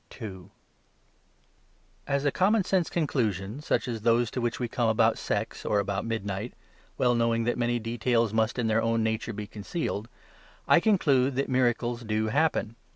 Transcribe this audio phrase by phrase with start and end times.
[2.07, 5.77] As a common sense conclusion, such as those to which we come about sex or
[5.77, 6.53] about midnight
[6.97, 10.09] (well knowing that many details must in their own nature be concealed)
[10.67, 12.77] I conclude that miracles do happen.